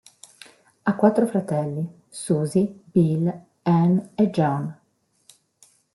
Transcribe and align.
Ha 0.81 0.95
quattro 0.95 1.27
fratelli: 1.27 1.87
Susie, 2.09 2.75
Bill, 2.91 3.31
Ann 3.61 3.99
e 4.15 4.29
John. 4.31 4.79